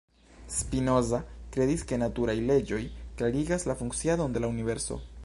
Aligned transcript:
Spinoza 0.53 1.19
kredis 1.57 1.85
ke 1.91 1.99
naturaj 2.05 2.35
leĝoj 2.47 2.79
klarigas 3.21 3.67
la 3.73 3.77
funkciadon 3.83 4.39
de 4.39 4.43
la 4.47 4.55
universo. 4.57 4.99